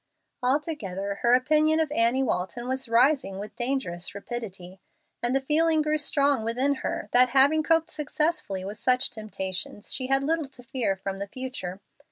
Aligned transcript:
Altogether, 0.41 1.19
her 1.21 1.35
opinion 1.35 1.79
of 1.79 1.91
Annie 1.91 2.23
Walton 2.23 2.67
was 2.67 2.89
rising 2.89 3.37
with 3.37 3.55
dangerous 3.55 4.15
rapidity; 4.15 4.79
and 5.21 5.35
the 5.35 5.39
feeling 5.39 5.83
grew 5.83 5.99
strong 5.99 6.43
within 6.43 6.73
her 6.81 7.07
that, 7.11 7.29
having 7.37 7.61
coped 7.61 7.91
successfully 7.91 8.65
with 8.65 8.79
such 8.79 9.11
temptations, 9.11 9.93
she 9.93 10.07
had 10.07 10.23
little 10.23 10.47
to 10.47 10.63
fear 10.63 10.95
from 10.95 11.19
the 11.19 11.27
future. 11.27 11.81